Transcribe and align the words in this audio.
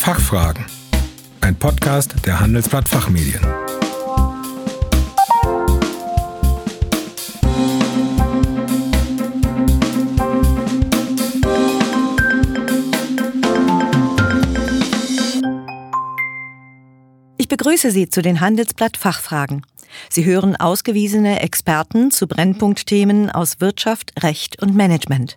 Fachfragen. 0.00 0.64
Ein 1.42 1.54
Podcast 1.56 2.14
der 2.24 2.40
Handelsblatt 2.40 2.88
Fachmedien. 2.88 3.38
Ich 17.36 17.48
begrüße 17.48 17.90
Sie 17.90 18.08
zu 18.08 18.22
den 18.22 18.40
Handelsblatt 18.40 18.96
Fachfragen. 18.96 19.66
Sie 20.08 20.24
hören 20.24 20.56
ausgewiesene 20.56 21.40
Experten 21.40 22.10
zu 22.10 22.26
Brennpunktthemen 22.26 23.28
aus 23.28 23.60
Wirtschaft, 23.60 24.14
Recht 24.22 24.62
und 24.62 24.74
Management. 24.74 25.36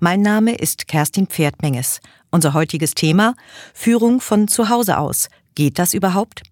Mein 0.00 0.20
Name 0.22 0.54
ist 0.54 0.88
Kerstin 0.88 1.26
Pferdmenges. 1.26 2.00
Unser 2.30 2.54
heutiges 2.54 2.94
Thema 2.94 3.34
Führung 3.74 4.20
von 4.20 4.48
zu 4.48 4.68
Hause 4.68 4.98
aus. 4.98 5.28
Geht 5.54 5.78
das 5.78 5.94
überhaupt? 5.94 6.42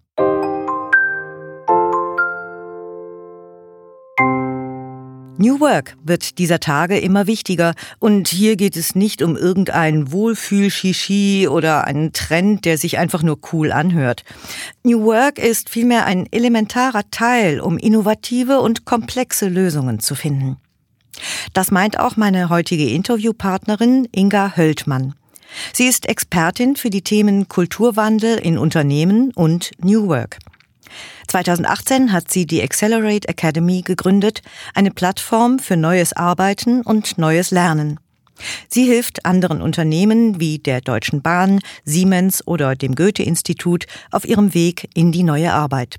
New 5.41 5.59
Work 5.59 5.97
wird 6.03 6.37
dieser 6.37 6.59
Tage 6.59 6.99
immer 6.99 7.25
wichtiger 7.25 7.73
und 7.97 8.27
hier 8.27 8.55
geht 8.55 8.77
es 8.77 8.93
nicht 8.93 9.23
um 9.23 9.35
irgendein 9.35 10.11
Wohlfühl-Shishi 10.11 11.47
oder 11.47 11.85
einen 11.85 12.13
Trend, 12.13 12.63
der 12.65 12.77
sich 12.77 12.99
einfach 12.99 13.23
nur 13.23 13.39
cool 13.51 13.71
anhört. 13.71 14.23
New 14.83 15.03
Work 15.03 15.39
ist 15.39 15.71
vielmehr 15.71 16.05
ein 16.05 16.27
elementarer 16.31 17.09
Teil, 17.09 17.59
um 17.59 17.79
innovative 17.79 18.59
und 18.59 18.85
komplexe 18.85 19.47
Lösungen 19.47 19.99
zu 19.99 20.13
finden. 20.13 20.57
Das 21.53 21.71
meint 21.71 21.99
auch 21.99 22.15
meine 22.17 22.49
heutige 22.49 22.89
Interviewpartnerin 22.89 24.07
Inga 24.11 24.55
Höldmann. 24.55 25.15
Sie 25.73 25.85
ist 25.85 26.07
Expertin 26.07 26.75
für 26.75 26.89
die 26.89 27.01
Themen 27.01 27.47
Kulturwandel 27.49 28.37
in 28.37 28.57
Unternehmen 28.57 29.31
und 29.33 29.71
New 29.83 30.07
Work. 30.07 30.39
2018 31.27 32.11
hat 32.11 32.31
sie 32.31 32.45
die 32.45 32.61
Accelerate 32.61 33.27
Academy 33.27 33.81
gegründet, 33.81 34.41
eine 34.73 34.91
Plattform 34.91 35.59
für 35.59 35.77
neues 35.77 36.13
Arbeiten 36.13 36.81
und 36.81 37.17
neues 37.17 37.51
Lernen. 37.51 37.99
Sie 38.67 38.85
hilft 38.85 39.25
anderen 39.25 39.61
Unternehmen 39.61 40.39
wie 40.39 40.59
der 40.59 40.81
Deutschen 40.81 41.21
Bahn, 41.21 41.59
Siemens 41.85 42.45
oder 42.47 42.75
dem 42.75 42.95
Goethe-Institut 42.95 43.85
auf 44.09 44.25
ihrem 44.25 44.53
Weg 44.53 44.89
in 44.93 45.11
die 45.11 45.23
neue 45.23 45.53
Arbeit. 45.53 45.97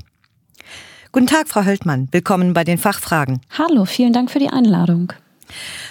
Guten 1.14 1.26
Tag, 1.26 1.46
Frau 1.46 1.66
Höldmann. 1.66 2.08
Willkommen 2.10 2.54
bei 2.54 2.64
den 2.64 2.78
Fachfragen. 2.78 3.42
Hallo, 3.58 3.84
vielen 3.84 4.14
Dank 4.14 4.30
für 4.30 4.38
die 4.38 4.48
Einladung. 4.48 5.12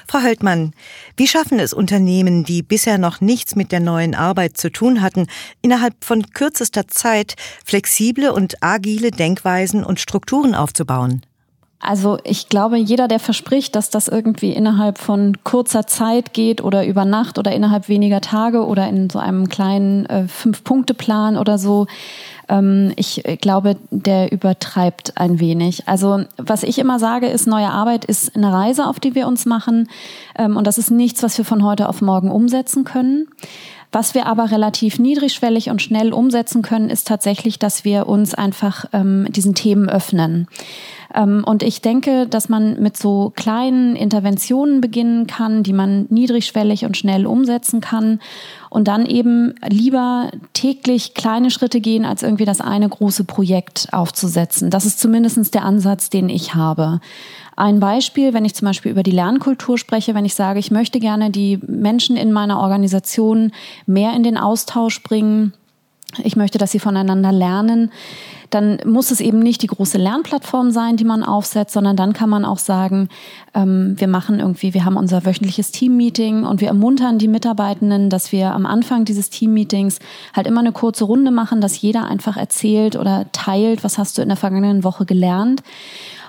Frau 0.07 0.23
Höldmann, 0.23 0.73
wie 1.15 1.27
schaffen 1.27 1.59
es 1.59 1.73
Unternehmen, 1.73 2.43
die 2.43 2.63
bisher 2.63 2.97
noch 2.97 3.21
nichts 3.21 3.55
mit 3.55 3.71
der 3.71 3.81
neuen 3.81 4.15
Arbeit 4.15 4.57
zu 4.57 4.71
tun 4.71 5.03
hatten, 5.03 5.27
innerhalb 5.61 6.03
von 6.03 6.31
kürzester 6.31 6.87
Zeit 6.87 7.35
flexible 7.63 8.31
und 8.31 8.63
agile 8.63 9.11
Denkweisen 9.11 9.83
und 9.83 9.99
Strukturen 9.99 10.55
aufzubauen? 10.55 11.23
Also 11.81 12.19
ich 12.23 12.47
glaube, 12.47 12.77
jeder, 12.77 13.07
der 13.07 13.19
verspricht, 13.19 13.75
dass 13.75 13.89
das 13.89 14.07
irgendwie 14.07 14.51
innerhalb 14.51 14.99
von 14.99 15.37
kurzer 15.43 15.87
Zeit 15.87 16.33
geht 16.33 16.63
oder 16.63 16.85
über 16.85 17.05
Nacht 17.05 17.39
oder 17.39 17.51
innerhalb 17.53 17.89
weniger 17.89 18.21
Tage 18.21 18.65
oder 18.65 18.87
in 18.87 19.09
so 19.09 19.17
einem 19.17 19.49
kleinen 19.49 20.05
äh, 20.05 20.27
Fünf-Punkte-Plan 20.27 21.37
oder 21.37 21.57
so, 21.57 21.87
ähm, 22.49 22.93
ich 22.97 23.23
glaube, 23.41 23.77
der 23.89 24.31
übertreibt 24.31 25.17
ein 25.17 25.39
wenig. 25.39 25.87
Also 25.87 26.25
was 26.37 26.61
ich 26.63 26.77
immer 26.77 26.99
sage, 26.99 27.27
ist, 27.27 27.47
neue 27.47 27.69
Arbeit 27.69 28.05
ist 28.05 28.35
eine 28.35 28.53
Reise, 28.53 28.85
auf 28.85 28.99
die 28.99 29.15
wir 29.15 29.25
uns 29.25 29.47
machen. 29.47 29.89
Ähm, 30.37 30.57
und 30.57 30.67
das 30.67 30.77
ist 30.77 30.91
nichts, 30.91 31.23
was 31.23 31.37
wir 31.37 31.45
von 31.45 31.63
heute 31.63 31.89
auf 31.89 32.01
morgen 32.01 32.29
umsetzen 32.29 32.83
können. 32.83 33.27
Was 33.93 34.13
wir 34.13 34.25
aber 34.25 34.51
relativ 34.51 34.99
niedrigschwellig 34.99 35.69
und 35.69 35.81
schnell 35.81 36.13
umsetzen 36.13 36.61
können, 36.61 36.89
ist 36.89 37.07
tatsächlich, 37.07 37.59
dass 37.59 37.83
wir 37.83 38.07
uns 38.07 38.33
einfach 38.33 38.85
ähm, 38.93 39.27
diesen 39.29 39.53
Themen 39.53 39.89
öffnen. 39.89 40.47
Ähm, 41.13 41.43
und 41.45 41.63
ich 41.63 41.81
denke, 41.81 42.27
dass 42.27 42.49
man 42.49 42.81
mit 42.81 42.97
so 42.97 43.31
kleinen 43.35 43.95
Interventionen 43.95 44.81
beginnen 44.81 45.27
kann, 45.27 45.63
die 45.63 45.73
man 45.73 46.05
niedrigschwellig 46.09 46.85
und 46.85 46.97
schnell 46.97 47.25
umsetzen 47.25 47.81
kann 47.81 48.19
und 48.69 48.87
dann 48.87 49.05
eben 49.05 49.55
lieber 49.67 50.31
täglich 50.53 51.13
kleine 51.13 51.51
Schritte 51.51 51.81
gehen, 51.81 52.05
als 52.05 52.23
irgendwie 52.23 52.45
das 52.45 52.61
eine 52.61 52.87
große 52.87 53.25
Projekt 53.25 53.89
aufzusetzen. 53.91 54.69
Das 54.69 54.85
ist 54.85 54.99
zumindest 54.99 55.53
der 55.53 55.65
Ansatz, 55.65 56.09
den 56.09 56.29
ich 56.29 56.55
habe. 56.55 56.99
Ein 57.55 57.79
Beispiel, 57.79 58.33
wenn 58.33 58.45
ich 58.45 58.55
zum 58.55 58.67
Beispiel 58.67 58.91
über 58.91 59.03
die 59.03 59.11
Lernkultur 59.11 59.77
spreche, 59.77 60.15
wenn 60.15 60.25
ich 60.25 60.35
sage, 60.35 60.59
ich 60.59 60.71
möchte 60.71 60.99
gerne 60.99 61.29
die 61.29 61.59
Menschen 61.67 62.15
in 62.15 62.31
meiner 62.31 62.59
Organisation 62.59 63.51
mehr 63.85 64.13
in 64.13 64.23
den 64.23 64.37
Austausch 64.37 65.03
bringen, 65.03 65.53
ich 66.23 66.35
möchte, 66.35 66.57
dass 66.57 66.71
sie 66.71 66.79
voneinander 66.79 67.31
lernen, 67.31 67.91
dann 68.51 68.79
muss 68.85 69.11
es 69.11 69.21
eben 69.21 69.39
nicht 69.39 69.61
die 69.61 69.67
große 69.67 69.97
Lernplattform 69.97 70.71
sein, 70.71 70.97
die 70.97 71.05
man 71.05 71.23
aufsetzt, 71.23 71.73
sondern 71.73 71.95
dann 71.95 72.11
kann 72.11 72.29
man 72.29 72.43
auch 72.43 72.57
sagen, 72.57 73.07
ähm, 73.53 73.95
wir 73.97 74.07
machen 74.07 74.39
irgendwie, 74.39 74.73
wir 74.73 74.83
haben 74.83 74.97
unser 74.97 75.25
wöchentliches 75.25 75.71
Teammeeting 75.71 76.43
und 76.43 76.59
wir 76.59 76.67
ermuntern 76.67 77.17
die 77.17 77.29
Mitarbeitenden, 77.29 78.09
dass 78.09 78.33
wir 78.33 78.53
am 78.53 78.65
Anfang 78.65 79.05
dieses 79.05 79.29
Teammeetings 79.29 79.99
halt 80.35 80.47
immer 80.47 80.59
eine 80.59 80.73
kurze 80.73 81.05
Runde 81.05 81.31
machen, 81.31 81.61
dass 81.61 81.81
jeder 81.81 82.05
einfach 82.05 82.35
erzählt 82.35 82.97
oder 82.97 83.25
teilt, 83.31 83.85
was 83.85 83.97
hast 83.97 84.17
du 84.17 84.21
in 84.21 84.27
der 84.27 84.37
vergangenen 84.37 84.83
Woche 84.83 85.05
gelernt. 85.05 85.63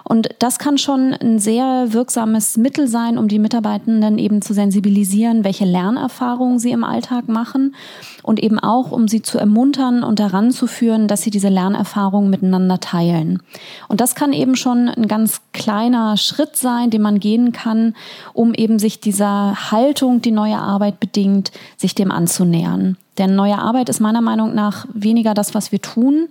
Und 0.04 0.28
das 0.40 0.58
kann 0.58 0.78
schon 0.78 1.14
ein 1.14 1.38
sehr 1.38 1.92
wirksames 1.92 2.56
Mittel 2.56 2.88
sein, 2.88 3.18
um 3.18 3.28
die 3.28 3.38
Mitarbeitenden 3.38 4.18
eben 4.18 4.42
zu 4.42 4.52
sensibilisieren, 4.52 5.44
welche 5.44 5.64
Lernerfahrungen 5.64 6.58
sie 6.58 6.72
im 6.72 6.84
Alltag 6.84 7.28
machen 7.28 7.74
und 8.22 8.42
eben 8.42 8.58
auch, 8.58 8.92
um 8.92 9.08
sie 9.08 9.22
zu 9.22 9.38
ermuntern 9.38 10.04
und 10.04 10.18
daran 10.18 10.50
zu 10.50 10.66
führen, 10.66 11.08
dass 11.08 11.22
sie 11.22 11.30
diese 11.30 11.48
Lernerfahrungen 11.48 12.30
miteinander 12.30 12.80
teilen. 12.80 13.42
Und 13.88 14.00
das 14.00 14.14
kann 14.14 14.32
eben 14.32 14.56
schon 14.56 14.88
ein 14.88 15.08
ganz 15.08 15.40
kleiner 15.52 16.16
Schritt 16.16 16.56
sein, 16.56 16.90
den 16.90 17.02
man 17.02 17.20
gehen 17.20 17.52
kann, 17.52 17.94
um 18.32 18.54
eben 18.54 18.78
sich 18.78 19.00
dieser 19.00 19.70
Haltung, 19.70 20.22
die 20.22 20.32
neue 20.32 20.58
Arbeit 20.58 21.00
bedingt, 21.00 21.52
sich 21.76 21.94
dem 21.94 22.10
anzunähern. 22.10 22.96
Denn 23.18 23.34
neue 23.34 23.58
Arbeit 23.58 23.90
ist 23.90 24.00
meiner 24.00 24.22
Meinung 24.22 24.54
nach 24.54 24.86
weniger 24.94 25.34
das, 25.34 25.54
was 25.54 25.70
wir 25.70 25.82
tun, 25.82 26.28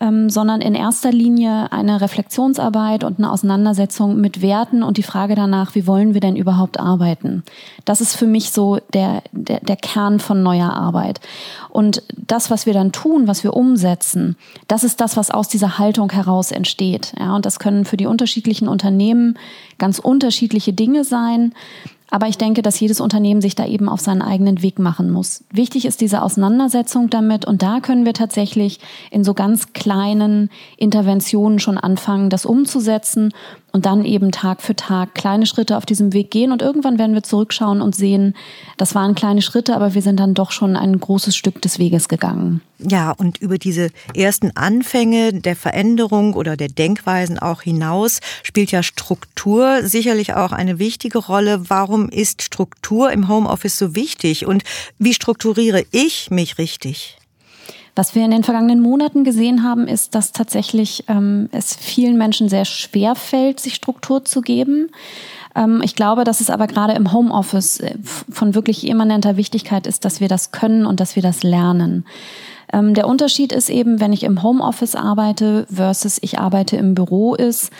ähm, 0.00 0.28
sondern 0.28 0.60
in 0.60 0.74
erster 0.74 1.12
Linie 1.12 1.70
eine 1.70 2.00
Reflexionsarbeit 2.00 3.04
und 3.04 3.18
eine 3.18 3.30
Auseinandersetzung 3.30 4.20
mit 4.20 4.42
Werten 4.42 4.82
und 4.82 4.96
die 4.96 5.04
Frage 5.04 5.36
danach, 5.36 5.76
wie 5.76 5.86
wollen 5.86 6.14
wir 6.14 6.20
denn 6.20 6.34
überhaupt 6.34 6.80
arbeiten? 6.80 7.44
Das 7.84 8.00
ist 8.00 8.16
für 8.16 8.26
mich 8.26 8.50
so 8.50 8.78
der, 8.92 9.22
der, 9.30 9.60
der 9.60 9.76
Kern 9.76 10.18
von 10.18 10.42
neuer 10.42 10.72
Arbeit. 10.72 11.20
Und 11.68 12.02
das, 12.16 12.50
was 12.50 12.66
wir 12.66 12.72
dann 12.72 12.92
tun, 12.92 13.28
was 13.28 13.44
wir 13.44 13.54
umsetzen, 13.54 14.36
das 14.68 14.84
ist 14.84 15.00
das, 15.00 15.16
was 15.16 15.30
aus 15.30 15.48
dieser 15.48 15.78
Haltung 15.78 16.10
heraus 16.10 16.50
entsteht. 16.50 17.12
Ja, 17.18 17.34
und 17.36 17.46
das 17.46 17.58
können 17.58 17.84
für 17.84 17.96
die 17.96 18.06
unterschiedlichen 18.06 18.68
Unternehmen 18.68 19.38
ganz 19.78 19.98
unterschiedliche 19.98 20.72
Dinge 20.72 21.04
sein. 21.04 21.52
Aber 22.10 22.28
ich 22.28 22.38
denke, 22.38 22.62
dass 22.62 22.78
jedes 22.78 23.00
Unternehmen 23.00 23.40
sich 23.40 23.56
da 23.56 23.66
eben 23.66 23.88
auf 23.88 24.00
seinen 24.00 24.22
eigenen 24.22 24.62
Weg 24.62 24.78
machen 24.78 25.10
muss. 25.10 25.44
Wichtig 25.50 25.86
ist 25.86 26.00
diese 26.00 26.22
Auseinandersetzung 26.22 27.10
damit 27.10 27.44
und 27.44 27.62
da 27.62 27.80
können 27.80 28.04
wir 28.04 28.14
tatsächlich 28.14 28.78
in 29.10 29.24
so 29.24 29.34
ganz 29.34 29.72
kleinen 29.72 30.50
Interventionen 30.76 31.58
schon 31.58 31.78
anfangen, 31.78 32.30
das 32.30 32.46
umzusetzen 32.46 33.32
und 33.76 33.84
dann 33.84 34.06
eben 34.06 34.32
Tag 34.32 34.62
für 34.62 34.74
Tag 34.74 35.14
kleine 35.14 35.44
Schritte 35.44 35.76
auf 35.76 35.84
diesem 35.84 36.14
Weg 36.14 36.30
gehen 36.30 36.50
und 36.50 36.62
irgendwann 36.62 36.98
werden 36.98 37.12
wir 37.12 37.22
zurückschauen 37.22 37.82
und 37.82 37.94
sehen, 37.94 38.34
das 38.78 38.94
waren 38.94 39.14
kleine 39.14 39.42
Schritte, 39.42 39.76
aber 39.76 39.92
wir 39.92 40.00
sind 40.00 40.18
dann 40.18 40.32
doch 40.32 40.50
schon 40.50 40.78
ein 40.78 40.98
großes 40.98 41.36
Stück 41.36 41.60
des 41.60 41.78
Weges 41.78 42.08
gegangen. 42.08 42.62
Ja, 42.78 43.10
und 43.10 43.36
über 43.36 43.58
diese 43.58 43.90
ersten 44.14 44.56
Anfänge 44.56 45.34
der 45.34 45.56
Veränderung 45.56 46.32
oder 46.32 46.56
der 46.56 46.68
Denkweisen 46.68 47.38
auch 47.38 47.60
hinaus 47.60 48.20
spielt 48.42 48.70
ja 48.70 48.82
Struktur 48.82 49.82
sicherlich 49.82 50.32
auch 50.32 50.52
eine 50.52 50.78
wichtige 50.78 51.18
Rolle. 51.18 51.68
Warum 51.68 52.08
ist 52.08 52.40
Struktur 52.40 53.12
im 53.12 53.28
Homeoffice 53.28 53.76
so 53.76 53.94
wichtig 53.94 54.46
und 54.46 54.62
wie 54.98 55.12
strukturiere 55.12 55.84
ich 55.90 56.30
mich 56.30 56.56
richtig? 56.56 57.18
Was 57.96 58.14
wir 58.14 58.22
in 58.26 58.30
den 58.30 58.44
vergangenen 58.44 58.80
Monaten 58.80 59.24
gesehen 59.24 59.62
haben, 59.62 59.88
ist, 59.88 60.14
dass 60.14 60.32
tatsächlich 60.32 61.04
ähm, 61.08 61.48
es 61.50 61.74
vielen 61.74 62.18
Menschen 62.18 62.50
sehr 62.50 62.66
schwer 62.66 63.14
fällt, 63.14 63.58
sich 63.58 63.74
Struktur 63.74 64.22
zu 64.22 64.42
geben. 64.42 64.90
Ähm, 65.54 65.80
ich 65.82 65.96
glaube, 65.96 66.24
dass 66.24 66.42
es 66.42 66.50
aber 66.50 66.66
gerade 66.66 66.92
im 66.92 67.14
Homeoffice 67.14 67.80
äh, 67.80 67.94
von 68.02 68.54
wirklich 68.54 68.86
immanenter 68.86 69.38
Wichtigkeit 69.38 69.86
ist, 69.86 70.04
dass 70.04 70.20
wir 70.20 70.28
das 70.28 70.52
können 70.52 70.84
und 70.84 71.00
dass 71.00 71.16
wir 71.16 71.22
das 71.22 71.42
lernen. 71.42 72.04
Ähm, 72.70 72.92
der 72.92 73.08
Unterschied 73.08 73.50
ist 73.50 73.70
eben, 73.70 73.98
wenn 73.98 74.12
ich 74.12 74.24
im 74.24 74.42
Homeoffice 74.42 74.94
arbeite 74.94 75.66
versus 75.72 76.18
ich 76.20 76.38
arbeite 76.38 76.76
im 76.76 76.94
Büro 76.94 77.34
ist, 77.34 77.72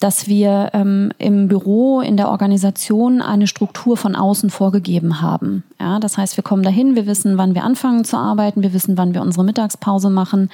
dass 0.00 0.28
wir 0.28 0.70
ähm, 0.72 1.10
im 1.18 1.48
Büro, 1.48 2.00
in 2.00 2.16
der 2.16 2.28
Organisation 2.28 3.20
eine 3.22 3.46
Struktur 3.46 3.96
von 3.96 4.14
außen 4.14 4.50
vorgegeben 4.50 5.20
haben. 5.20 5.64
Ja, 5.78 5.98
das 5.98 6.16
heißt, 6.16 6.36
wir 6.38 6.44
kommen 6.44 6.62
dahin, 6.62 6.96
wir 6.96 7.06
wissen, 7.06 7.36
wann 7.36 7.54
wir 7.54 7.62
anfangen 7.62 8.04
zu 8.04 8.16
arbeiten, 8.16 8.62
wir 8.62 8.72
wissen, 8.72 8.96
wann 8.96 9.12
wir 9.12 9.20
unsere 9.20 9.44
Mittagspause 9.44 10.08
machen. 10.08 10.50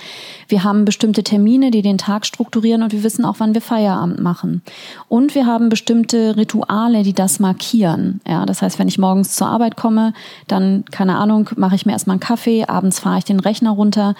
Wir 0.48 0.64
haben 0.64 0.84
bestimmte 0.84 1.22
Termine, 1.22 1.70
die 1.70 1.82
den 1.82 1.98
Tag 1.98 2.26
strukturieren 2.26 2.82
und 2.82 2.92
wir 2.92 3.04
wissen 3.04 3.24
auch, 3.24 3.36
wann 3.38 3.54
wir 3.54 3.60
Feierabend 3.60 4.20
machen. 4.20 4.62
Und 5.08 5.34
wir 5.36 5.46
haben 5.46 5.68
bestimmte 5.68 6.36
Rituale, 6.36 7.04
die 7.04 7.12
das 7.12 7.38
markieren. 7.38 8.20
Ja, 8.26 8.46
das 8.46 8.62
heißt, 8.62 8.78
wenn 8.80 8.88
ich 8.88 8.98
morgens 8.98 9.36
zur 9.36 9.46
Arbeit 9.46 9.76
komme, 9.76 10.12
dann, 10.48 10.84
keine 10.90 11.16
Ahnung, 11.16 11.50
mache 11.56 11.76
ich 11.76 11.86
mir 11.86 11.92
erstmal 11.92 12.14
einen 12.14 12.20
Kaffee, 12.20 12.64
abends 12.66 12.98
fahre 12.98 13.18
ich 13.18 13.24
den 13.24 13.40
Rechner 13.40 13.70
runter. 13.70 14.14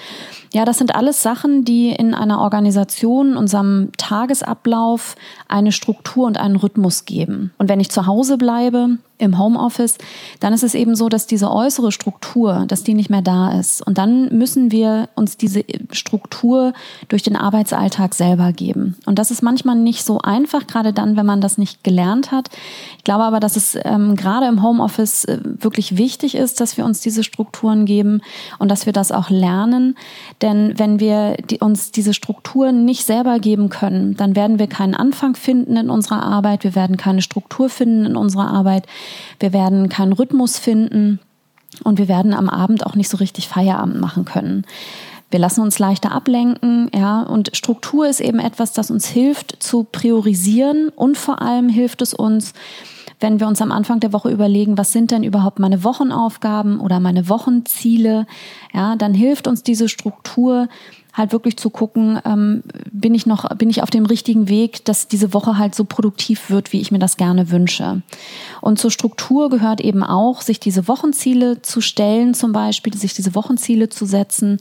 Ja, 0.54 0.64
das 0.64 0.78
sind 0.78 0.94
alles 0.94 1.22
Sachen, 1.22 1.64
die 1.64 1.90
in 1.90 2.14
einer 2.14 2.40
Organisation, 2.40 3.36
unserem 3.36 3.90
Tagesablauf 3.96 5.11
eine 5.48 5.72
Struktur 5.72 6.26
und 6.26 6.38
einen 6.38 6.56
Rhythmus 6.56 7.04
geben. 7.04 7.52
Und 7.58 7.68
wenn 7.68 7.80
ich 7.80 7.90
zu 7.90 8.06
Hause 8.06 8.38
bleibe, 8.38 8.98
im 9.22 9.38
Homeoffice, 9.38 9.98
dann 10.40 10.52
ist 10.52 10.62
es 10.62 10.74
eben 10.74 10.94
so, 10.96 11.08
dass 11.08 11.26
diese 11.26 11.50
äußere 11.50 11.92
Struktur, 11.92 12.64
dass 12.66 12.82
die 12.82 12.94
nicht 12.94 13.10
mehr 13.10 13.22
da 13.22 13.58
ist. 13.58 13.86
Und 13.86 13.98
dann 13.98 14.36
müssen 14.36 14.70
wir 14.70 15.08
uns 15.14 15.36
diese 15.36 15.64
Struktur 15.92 16.72
durch 17.08 17.22
den 17.22 17.36
Arbeitsalltag 17.36 18.14
selber 18.14 18.52
geben. 18.52 18.96
Und 19.06 19.18
das 19.18 19.30
ist 19.30 19.42
manchmal 19.42 19.76
nicht 19.76 20.04
so 20.04 20.18
einfach, 20.18 20.66
gerade 20.66 20.92
dann, 20.92 21.16
wenn 21.16 21.26
man 21.26 21.40
das 21.40 21.58
nicht 21.58 21.84
gelernt 21.84 22.32
hat. 22.32 22.48
Ich 22.98 23.04
glaube 23.04 23.24
aber, 23.24 23.40
dass 23.40 23.56
es 23.56 23.78
ähm, 23.84 24.16
gerade 24.16 24.46
im 24.46 24.62
Homeoffice 24.62 25.24
äh, 25.24 25.38
wirklich 25.42 25.96
wichtig 25.96 26.34
ist, 26.34 26.60
dass 26.60 26.76
wir 26.76 26.84
uns 26.84 27.00
diese 27.00 27.22
Strukturen 27.22 27.86
geben 27.86 28.20
und 28.58 28.70
dass 28.70 28.86
wir 28.86 28.92
das 28.92 29.12
auch 29.12 29.30
lernen. 29.30 29.96
Denn 30.40 30.78
wenn 30.78 31.00
wir 31.00 31.36
die, 31.36 31.58
uns 31.60 31.92
diese 31.92 32.14
Strukturen 32.14 32.84
nicht 32.84 33.04
selber 33.04 33.38
geben 33.38 33.68
können, 33.68 34.16
dann 34.16 34.34
werden 34.34 34.58
wir 34.58 34.66
keinen 34.66 34.94
Anfang 34.94 35.36
finden 35.36 35.76
in 35.76 35.90
unserer 35.90 36.22
Arbeit, 36.22 36.64
wir 36.64 36.74
werden 36.74 36.96
keine 36.96 37.22
Struktur 37.22 37.68
finden 37.68 38.04
in 38.06 38.16
unserer 38.16 38.48
Arbeit. 38.48 38.86
Wir 39.40 39.52
werden 39.52 39.88
keinen 39.88 40.12
Rhythmus 40.12 40.58
finden 40.58 41.18
und 41.84 41.98
wir 41.98 42.08
werden 42.08 42.34
am 42.34 42.48
Abend 42.48 42.86
auch 42.86 42.94
nicht 42.94 43.08
so 43.08 43.16
richtig 43.16 43.48
Feierabend 43.48 44.00
machen 44.00 44.24
können. 44.24 44.64
Wir 45.30 45.38
lassen 45.38 45.62
uns 45.62 45.78
leichter 45.78 46.12
ablenken, 46.12 46.90
ja, 46.94 47.22
und 47.22 47.56
Struktur 47.56 48.06
ist 48.06 48.20
eben 48.20 48.38
etwas, 48.38 48.74
das 48.74 48.90
uns 48.90 49.06
hilft 49.06 49.62
zu 49.62 49.84
priorisieren 49.84 50.90
und 50.90 51.16
vor 51.16 51.40
allem 51.40 51.70
hilft 51.70 52.02
es 52.02 52.12
uns, 52.12 52.52
wenn 53.18 53.40
wir 53.40 53.46
uns 53.46 53.62
am 53.62 53.72
Anfang 53.72 53.98
der 54.00 54.12
Woche 54.12 54.30
überlegen, 54.30 54.76
was 54.76 54.92
sind 54.92 55.10
denn 55.10 55.22
überhaupt 55.22 55.58
meine 55.58 55.84
Wochenaufgaben 55.84 56.80
oder 56.80 57.00
meine 57.00 57.30
Wochenziele, 57.30 58.26
ja, 58.74 58.94
dann 58.96 59.14
hilft 59.14 59.46
uns 59.46 59.62
diese 59.62 59.88
Struktur, 59.88 60.68
halt 61.12 61.32
wirklich 61.32 61.56
zu 61.56 61.70
gucken, 61.70 62.18
ähm, 62.24 62.62
bin 62.90 63.14
ich 63.14 63.26
noch, 63.26 63.48
bin 63.56 63.68
ich 63.68 63.82
auf 63.82 63.90
dem 63.90 64.06
richtigen 64.06 64.48
Weg, 64.48 64.84
dass 64.84 65.08
diese 65.08 65.34
Woche 65.34 65.58
halt 65.58 65.74
so 65.74 65.84
produktiv 65.84 66.50
wird, 66.50 66.72
wie 66.72 66.80
ich 66.80 66.90
mir 66.90 66.98
das 66.98 67.16
gerne 67.16 67.50
wünsche. 67.50 68.02
Und 68.60 68.78
zur 68.78 68.90
Struktur 68.90 69.50
gehört 69.50 69.80
eben 69.80 70.02
auch, 70.02 70.40
sich 70.40 70.58
diese 70.58 70.88
Wochenziele 70.88 71.60
zu 71.62 71.80
stellen, 71.80 72.34
zum 72.34 72.52
Beispiel, 72.52 72.94
sich 72.94 73.14
diese 73.14 73.34
Wochenziele 73.34 73.88
zu 73.88 74.06
setzen. 74.06 74.58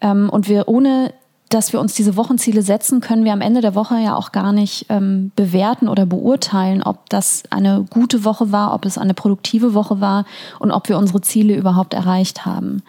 Ähm, 0.00 0.28
und 0.30 0.48
wir 0.48 0.68
ohne 0.68 1.12
dass 1.48 1.72
wir 1.72 1.80
uns 1.80 1.94
diese 1.94 2.16
Wochenziele 2.16 2.62
setzen, 2.62 3.00
können 3.00 3.24
wir 3.24 3.32
am 3.32 3.40
Ende 3.40 3.60
der 3.60 3.74
Woche 3.74 3.96
ja 3.96 4.16
auch 4.16 4.32
gar 4.32 4.52
nicht 4.52 4.86
ähm, 4.90 5.32
bewerten 5.34 5.88
oder 5.88 6.04
beurteilen, 6.04 6.82
ob 6.82 7.08
das 7.08 7.44
eine 7.50 7.86
gute 7.88 8.24
Woche 8.24 8.52
war, 8.52 8.74
ob 8.74 8.84
es 8.84 8.98
eine 8.98 9.14
produktive 9.14 9.72
Woche 9.72 10.00
war 10.00 10.26
und 10.58 10.70
ob 10.70 10.88
wir 10.88 10.98
unsere 10.98 11.20
Ziele 11.22 11.56
überhaupt 11.56 11.94
erreicht 11.94 12.44
haben. 12.44 12.82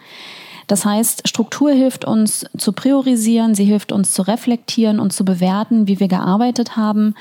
Das 0.70 0.84
heißt, 0.84 1.26
Struktur 1.26 1.72
hilft 1.72 2.04
uns 2.04 2.46
zu 2.56 2.72
priorisieren, 2.72 3.56
sie 3.56 3.64
hilft 3.64 3.90
uns 3.90 4.12
zu 4.12 4.22
reflektieren 4.22 5.00
und 5.00 5.12
zu 5.12 5.24
bewerten, 5.24 5.88
wie 5.88 5.98
wir 5.98 6.06
gearbeitet 6.06 6.76
haben. 6.76 7.16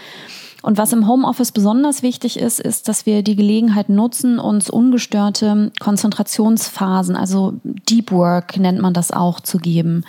Und 0.62 0.78
was 0.78 0.94
im 0.94 1.08
Homeoffice 1.08 1.52
besonders 1.52 2.04
wichtig 2.04 2.38
ist, 2.38 2.60
ist, 2.60 2.88
dass 2.88 3.08
wir 3.08 3.24
die 3.24 3.36
Gelegenheit 3.36 3.90
nutzen, 3.90 4.38
uns 4.38 4.70
ungestörte 4.70 5.72
Konzentrationsphasen, 5.80 7.16
also 7.16 7.54
Deep 7.64 8.12
Work 8.12 8.58
nennt 8.58 8.82
man 8.82 8.94
das 8.94 9.10
auch, 9.10 9.40
zu 9.40 9.58
geben. 9.58 10.04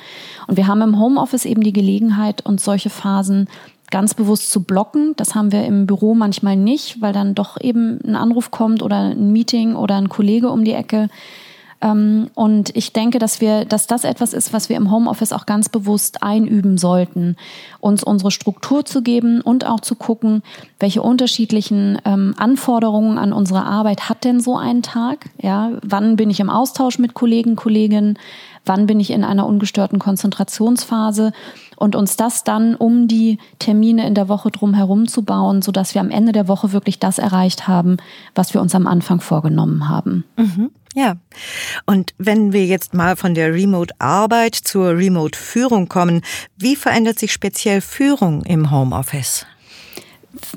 Und 0.47 0.59
wir 0.59 0.67
haben 0.67 0.83
im 0.83 1.01
Homeoffice 1.01 1.47
eben 1.47 1.63
die 1.63 1.73
Gelegenheit, 1.73 2.45
uns 2.45 2.63
solche 2.63 2.91
Phasen 2.91 3.49
ganz 3.91 4.13
bewusst 4.13 4.51
zu 4.51 4.65
blocken. 4.65 5.15
Das 5.17 5.35
haben 5.35 5.51
wir 5.51 5.65
im 5.65 5.87
Büro 5.87 6.15
manchmal 6.15 6.57
nicht, 6.57 7.01
weil 7.01 7.15
dann 7.15 7.35
doch 7.35 7.59
eben 7.59 8.01
ein 8.05 8.17
Anruf 8.17 8.51
kommt 8.51 8.83
oder 8.83 8.97
ein 8.97 9.33
Meeting 9.33 9.77
oder 9.77 9.97
ein 9.97 10.11
Kollege 10.11 10.51
um 10.51 10.63
die 10.63 10.75
Ecke 10.75 11.09
und 11.83 12.77
ich 12.77 12.93
denke, 12.93 13.19
dass 13.19 13.41
wir, 13.41 13.65
dass 13.65 13.87
das 13.87 14.05
etwas 14.05 14.35
ist, 14.35 14.53
was 14.53 14.69
wir 14.69 14.77
im 14.77 14.91
Homeoffice 14.91 15.33
auch 15.33 15.47
ganz 15.47 15.71
bewusst 15.71 16.23
einüben 16.23 16.77
sollten, 16.77 17.37
uns 17.81 18.05
unsere 18.05 18.31
Struktur 18.31 18.85
zu 18.85 19.01
geben 19.03 19.41
und 19.41 19.67
auch 19.67 19.81
zu 19.81 19.95
gucken, 19.95 20.43
welche 20.79 21.01
unterschiedlichen 21.01 21.99
ähm, 22.05 22.35
Anforderungen 22.37 23.17
an 23.17 23.33
unsere 23.33 23.65
Arbeit 23.65 24.11
hat 24.11 24.25
denn 24.25 24.41
so 24.41 24.59
ein 24.59 24.83
Tag? 24.83 25.31
Ja, 25.41 25.73
wann 25.83 26.17
bin 26.17 26.29
ich 26.29 26.41
im 26.41 26.51
Austausch 26.51 26.99
mit 26.99 27.15
Kollegen, 27.15 27.57
Kolleginnen? 27.57 28.19
Wann 28.71 28.87
bin 28.87 29.01
ich 29.01 29.11
in 29.11 29.25
einer 29.25 29.47
ungestörten 29.47 29.99
Konzentrationsphase? 29.99 31.33
Und 31.77 31.97
uns 31.97 32.15
das 32.15 32.45
dann 32.45 32.77
um 32.77 33.09
die 33.09 33.39
Termine 33.59 34.07
in 34.07 34.15
der 34.15 34.29
Woche 34.29 34.53
drum 34.53 34.75
herum 34.75 35.09
zu 35.09 35.25
bauen, 35.25 35.61
sodass 35.61 35.93
wir 35.95 36.01
am 36.01 36.11
Ende 36.11 36.31
der 36.31 36.47
Woche 36.47 36.71
wirklich 36.71 37.01
das 37.01 37.19
erreicht 37.19 37.67
haben, 37.67 37.97
was 38.37 38.55
wir 38.55 38.61
uns 38.61 38.77
am 38.77 38.87
Anfang 38.87 39.21
vorgenommen 39.21 39.89
haben. 39.89 40.23
Mhm. 40.37 40.71
Ja, 40.95 41.17
und 41.85 42.15
wenn 42.17 42.53
wir 42.53 42.65
jetzt 42.65 42.95
mal 42.95 43.17
von 43.17 43.35
der 43.35 43.53
Remote-Arbeit 43.53 44.55
zur 44.55 44.91
Remote-Führung 44.91 45.89
kommen, 45.89 46.23
wie 46.57 46.77
verändert 46.77 47.19
sich 47.19 47.33
speziell 47.33 47.81
Führung 47.81 48.45
im 48.45 48.71
Homeoffice? 48.71 49.47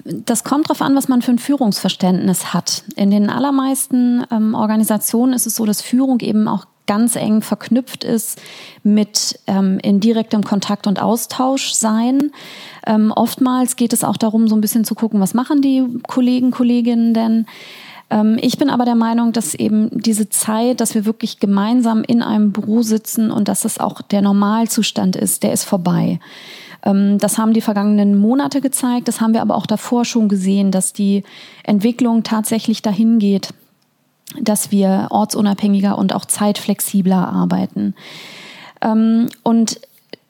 Das 0.06 0.44
kommt 0.44 0.69
darauf 0.69 0.83
an, 0.83 0.95
was 0.95 1.07
man 1.07 1.24
für 1.24 1.31
ein 1.31 1.39
Führungsverständnis 1.39 2.54
hat. 2.54 2.83
In 2.95 3.10
den 3.10 3.31
allermeisten 3.31 4.24
ähm, 4.30 4.54
Organisationen 4.54 5.33
ist 5.33 5.48
es 5.48 5.56
so, 5.56 5.65
dass 5.65 5.81
Führung 5.81 6.19
eben 6.19 6.48
auch 6.48 6.65
ganz 6.86 7.16
eng 7.16 7.42
verknüpft 7.42 8.04
ist 8.04 8.42
mit 8.84 9.40
ähm, 9.48 9.80
in 9.82 10.00
direktem 10.00 10.44
Kontakt 10.44 10.88
und 10.88 11.02
Austausch 11.02 11.72
sein. 11.72 12.32
Ähm, 12.86 13.12
oftmals 13.16 13.76
geht 13.76 13.94
es 13.94 14.04
auch 14.04 14.18
darum, 14.18 14.48
so 14.48 14.56
ein 14.56 14.62
bisschen 14.62 14.86
zu 14.86 14.96
gucken, 14.96 15.20
was 15.20 15.34
machen 15.34 15.62
die 15.62 15.86
Kollegen, 16.08 16.52
Kolleginnen 16.52 17.14
denn? 17.14 17.46
Ähm, 18.10 18.38
ich 18.42 18.58
bin 18.58 18.70
aber 18.70 18.86
der 18.86 18.96
Meinung, 18.96 19.32
dass 19.32 19.56
eben 19.56 19.90
diese 19.92 20.30
Zeit, 20.30 20.82
dass 20.82 20.94
wir 20.96 21.06
wirklich 21.06 21.40
gemeinsam 21.40 22.04
in 22.04 22.22
einem 22.22 22.52
Büro 22.52 22.82
sitzen 22.82 23.32
und 23.32 23.48
dass 23.48 23.66
es 23.66 23.80
auch 23.80 24.02
der 24.02 24.22
Normalzustand 24.22 25.16
ist, 25.16 25.44
der 25.44 25.54
ist 25.54 25.64
vorbei. 25.64 26.20
Ähm, 26.86 27.18
das 27.18 27.38
haben 27.38 27.54
die 27.54 27.62
vergangenen 27.62 28.18
Monate 28.18 28.62
gezeigt. 28.62 29.08
Das 29.08 29.22
haben 29.22 29.34
wir 29.34 29.42
aber 29.42 29.56
auch 29.56 29.66
davor 29.66 30.06
schon 30.06 30.30
gesehen, 30.30 30.72
dass 30.72 30.94
die 30.94 31.24
Entwicklung 31.64 32.24
tatsächlich 32.24 32.82
dahin 32.82 33.20
geht, 33.20 33.50
dass 34.40 34.72
wir 34.72 35.08
ortsunabhängiger 35.10 35.98
und 35.98 36.14
auch 36.14 36.25
zeitflexibler 36.25 37.28
arbeiten. 37.28 37.96
Ähm, 38.81 39.30
und 39.44 39.80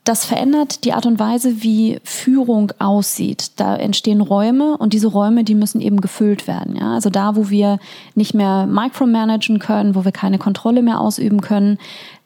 das 0.04 0.26
verändert 0.26 0.84
die 0.84 0.94
Art 0.94 1.06
und 1.06 1.18
Weise, 1.18 1.64
wie 1.64 2.00
Führung 2.04 2.74
aussieht. 2.80 3.52
Da 3.56 3.76
entstehen 3.76 4.20
Räume 4.20 4.78
und 4.78 4.92
diese 4.92 5.08
Räume, 5.08 5.46
die 5.46 5.56
müssen 5.56 5.80
eben 5.80 6.02
gefüllt 6.02 6.46
werden. 6.46 6.76
Ja? 6.76 6.94
Also 6.94 7.10
da, 7.10 7.38
wo 7.38 7.50
wir 7.50 7.80
nicht 8.14 8.34
mehr 8.34 8.66
micromanagen 8.66 9.60
können, 9.60 9.96
wo 9.96 10.04
wir 10.04 10.12
keine 10.12 10.40
Kontrolle 10.40 10.82
mehr 10.82 11.00
ausüben 11.00 11.40
können, 11.40 11.78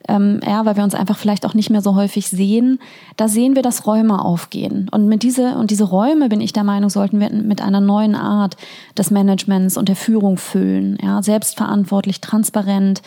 ähm, 0.08 0.40
ja, 0.46 0.66
weil 0.66 0.76
wir 0.76 0.84
uns 0.84 0.96
einfach 0.96 1.18
vielleicht 1.18 1.46
auch 1.46 1.54
nicht 1.54 1.69
mehr 1.69 1.81
so 1.81 1.96
häufig 1.96 2.30
sehen, 2.30 2.80
da 3.16 3.28
sehen 3.28 3.56
wir, 3.56 3.62
dass 3.62 3.86
Räume 3.86 4.24
aufgehen. 4.24 4.90
Und 4.92 5.07
mit 5.07 5.22
diese, 5.22 5.56
und 5.56 5.69
diese 5.69 5.84
Räume, 5.84 6.30
bin 6.30 6.42
ich 6.42 6.54
der 6.54 6.64
Meinung, 6.64 6.90
sollten 6.90 7.19
wir 7.19 7.30
mit 7.31 7.62
einer 7.62 7.81
neuen 7.81 8.16
Art 8.16 8.57
des 8.98 9.12
Managements 9.12 9.78
und 9.78 9.90
der 9.90 9.98
Führung 9.98 10.38
füllen. 10.38 10.98
Ja? 11.04 11.22
Selbstverantwortlich, 11.22 12.22
transparent, 12.22 13.02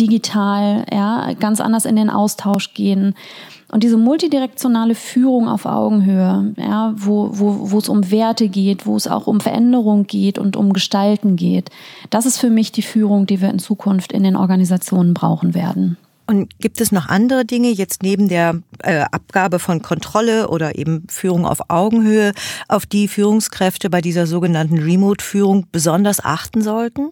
digital, 0.00 0.86
ja, 0.90 1.32
ganz 1.38 1.60
anders 1.60 1.84
in 1.84 1.96
den 1.96 2.10
Austausch 2.10 2.74
gehen. 2.74 3.14
Und 3.70 3.84
diese 3.84 3.96
multidirektionale 3.96 4.94
Führung 4.94 5.48
auf 5.48 5.64
Augenhöhe, 5.64 6.54
ja, 6.56 6.92
wo, 6.96 7.30
wo, 7.32 7.70
wo 7.70 7.78
es 7.78 7.88
um 7.88 8.10
Werte 8.10 8.48
geht, 8.48 8.84
wo 8.84 8.96
es 8.96 9.06
auch 9.06 9.26
um 9.26 9.40
Veränderung 9.40 10.06
geht 10.06 10.38
und 10.38 10.56
um 10.56 10.72
Gestalten 10.72 11.36
geht, 11.36 11.70
das 12.10 12.26
ist 12.26 12.38
für 12.38 12.50
mich 12.50 12.72
die 12.72 12.82
Führung, 12.82 13.26
die 13.26 13.40
wir 13.40 13.50
in 13.50 13.60
Zukunft 13.60 14.12
in 14.12 14.24
den 14.24 14.34
Organisationen 14.34 15.14
brauchen 15.14 15.54
werden. 15.54 15.96
Und 16.26 16.60
gibt 16.60 16.80
es 16.80 16.92
noch 16.92 17.08
andere 17.08 17.44
Dinge 17.44 17.70
jetzt 17.70 18.04
neben 18.04 18.28
der 18.28 18.60
äh, 18.84 19.04
Abgabe 19.10 19.58
von 19.58 19.82
Kontrolle 19.82 20.48
oder 20.48 20.78
eben 20.78 21.04
Führung 21.08 21.44
auf 21.44 21.70
Augenhöhe, 21.70 22.32
auf 22.68 22.86
die 22.86 23.08
Führungskräfte 23.08 23.90
bei 23.90 24.00
dieser 24.00 24.28
sogenannten 24.28 24.78
Remote-Führung 24.78 25.66
besonders 25.72 26.24
achten 26.24 26.62
sollten? 26.62 27.10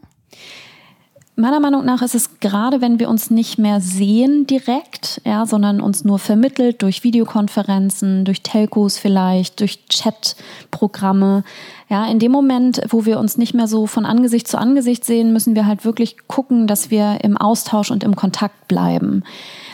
Meiner 1.38 1.60
Meinung 1.60 1.84
nach 1.84 2.02
ist 2.02 2.14
es 2.14 2.40
gerade, 2.40 2.80
wenn 2.80 2.98
wir 2.98 3.08
uns 3.08 3.30
nicht 3.30 3.58
mehr 3.58 3.80
sehen 3.80 4.46
direkt, 4.46 5.20
ja, 5.24 5.46
sondern 5.46 5.80
uns 5.80 6.04
nur 6.04 6.18
vermittelt 6.18 6.82
durch 6.82 7.04
Videokonferenzen, 7.04 8.24
durch 8.24 8.42
Telcos 8.42 8.98
vielleicht, 8.98 9.60
durch 9.60 9.84
Chatprogramme, 9.88 11.44
Ja, 11.88 12.06
in 12.06 12.18
dem 12.18 12.32
Moment, 12.32 12.82
wo 12.90 13.06
wir 13.06 13.18
uns 13.18 13.38
nicht 13.38 13.54
mehr 13.54 13.66
so 13.66 13.86
von 13.86 14.04
Angesicht 14.04 14.46
zu 14.46 14.58
Angesicht 14.58 15.04
sehen, 15.04 15.32
müssen 15.32 15.54
wir 15.54 15.64
halt 15.64 15.84
wirklich 15.84 16.16
gucken, 16.26 16.66
dass 16.66 16.90
wir 16.90 17.18
im 17.22 17.38
Austausch 17.38 17.90
und 17.90 18.04
im 18.04 18.14
Kontakt 18.14 18.68
bleiben. 18.68 19.22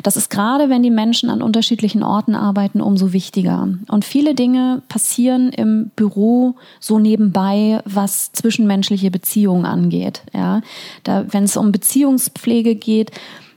Das 0.04 0.18
ist 0.18 0.28
gerade, 0.28 0.68
wenn 0.68 0.82
die 0.82 0.90
Menschen 0.90 1.30
an 1.30 1.40
unterschiedlichen 1.40 2.02
Orten 2.02 2.34
arbeiten, 2.34 2.82
umso 2.82 3.14
wichtiger. 3.14 3.68
Und 3.88 4.04
viele 4.04 4.34
Dinge 4.34 4.82
passieren 4.90 5.48
im 5.48 5.90
Büro 5.96 6.56
so 6.78 6.98
nebenbei, 6.98 7.80
was 7.86 8.30
zwischenmenschliche 8.32 9.10
Beziehungen 9.10 9.64
angeht. 9.64 10.22
Ja, 10.34 10.60
da, 11.04 11.24
wenn 11.30 11.44
es 11.44 11.56
um 11.56 11.72
Beziehungspflege 11.72 12.74
geht, 12.74 13.12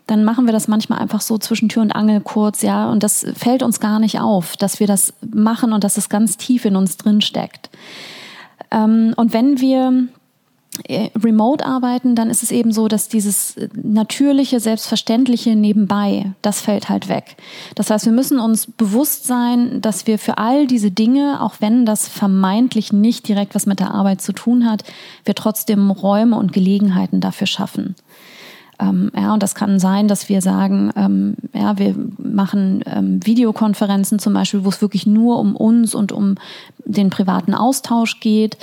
dann 0.08 0.24
machen 0.24 0.46
wir 0.46 0.54
das 0.54 0.70
manchmal 0.70 1.00
einfach 1.00 1.20
so 1.20 1.38
zwischen 1.38 1.68
Tür 1.68 1.82
und 1.82 1.92
Angel 1.92 2.22
kurz, 2.22 2.62
ja, 2.62 2.90
und 2.90 3.04
das 3.04 3.26
fällt 3.36 3.62
uns 3.62 3.82
gar 3.82 4.00
nicht 4.00 4.22
auf, 4.22 4.56
dass 4.56 4.80
wir 4.80 4.88
das 4.88 5.14
machen 5.34 5.74
und 5.74 5.84
dass 5.84 5.98
es 5.98 6.08
ganz 6.08 6.38
tief 6.38 6.64
in 6.64 6.78
uns 6.78 6.96
drin 6.96 7.20
steckt. 7.20 7.70
Ähm, 8.72 9.14
und 9.18 9.34
wenn 9.34 9.60
wir 9.60 10.08
remote 10.90 11.66
arbeiten, 11.66 12.16
dann 12.16 12.30
ist 12.30 12.44
es 12.44 12.52
eben 12.52 12.72
so, 12.72 12.88
dass 12.88 13.10
dieses 13.10 13.56
natürliche, 13.74 14.60
selbstverständliche 14.60 15.56
nebenbei, 15.56 16.34
das 16.42 16.62
fällt 16.62 16.90
halt 16.90 17.10
weg. 17.10 17.36
Das 17.76 17.90
heißt, 17.90 18.06
wir 18.06 18.14
müssen 18.14 18.40
uns 18.40 18.68
bewusst 18.68 19.26
sein, 19.26 19.82
dass 19.82 20.08
wir 20.08 20.20
für 20.20 20.38
all 20.38 20.68
diese 20.68 20.92
Dinge, 20.92 21.42
auch 21.42 21.56
wenn 21.60 21.86
das 21.86 22.08
vermeintlich 22.08 22.94
nicht 22.94 23.28
direkt 23.28 23.56
was 23.56 23.66
mit 23.66 23.80
der 23.80 23.94
Arbeit 23.94 24.22
zu 24.22 24.34
tun 24.34 24.70
hat, 24.70 24.84
wir 25.26 25.36
trotzdem 25.36 25.92
Räume 25.92 26.38
und 26.38 26.54
Gelegenheiten 26.54 27.20
dafür 27.20 27.48
schaffen. 27.48 27.96
Ähm, 28.80 29.12
ja, 29.16 29.34
und 29.34 29.42
das 29.42 29.56
kann 29.56 29.80
sein, 29.80 30.08
dass 30.08 30.30
wir 30.30 30.42
sagen, 30.42 30.92
ähm, 30.96 31.36
ja, 31.54 31.80
wir 31.80 31.96
machen 32.18 32.84
ähm, 32.86 33.26
Videokonferenzen 33.26 34.20
zum 34.20 34.34
Beispiel, 34.34 34.64
wo 34.64 34.70
es 34.70 34.82
wirklich 34.82 35.08
nur 35.08 35.40
um 35.40 35.56
uns 35.56 35.96
und 35.96 36.12
um 36.12 36.36
den 36.86 37.10
privaten 37.10 37.56
Austausch 37.56 38.20
geht. 38.20 38.58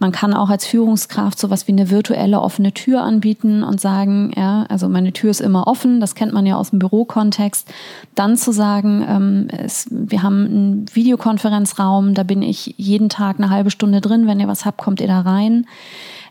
Man 0.00 0.12
kann 0.12 0.32
auch 0.32 0.48
als 0.48 0.66
Führungskraft 0.66 1.38
sowas 1.38 1.68
wie 1.68 1.72
eine 1.72 1.90
virtuelle 1.90 2.40
offene 2.40 2.72
Tür 2.72 3.02
anbieten 3.02 3.62
und 3.62 3.82
sagen, 3.82 4.32
ja, 4.34 4.64
also 4.70 4.88
meine 4.88 5.12
Tür 5.12 5.30
ist 5.30 5.42
immer 5.42 5.66
offen, 5.66 6.00
das 6.00 6.14
kennt 6.14 6.32
man 6.32 6.46
ja 6.46 6.56
aus 6.56 6.70
dem 6.70 6.78
Bürokontext. 6.78 7.68
Dann 8.14 8.38
zu 8.38 8.50
sagen, 8.50 9.04
ähm, 9.06 9.48
es, 9.52 9.88
wir 9.90 10.22
haben 10.22 10.46
einen 10.46 10.86
Videokonferenzraum, 10.94 12.14
da 12.14 12.22
bin 12.22 12.40
ich 12.40 12.74
jeden 12.78 13.10
Tag 13.10 13.38
eine 13.38 13.50
halbe 13.50 13.70
Stunde 13.70 14.00
drin, 14.00 14.26
wenn 14.26 14.40
ihr 14.40 14.48
was 14.48 14.64
habt, 14.64 14.78
kommt 14.78 15.02
ihr 15.02 15.06
da 15.06 15.20
rein. 15.20 15.66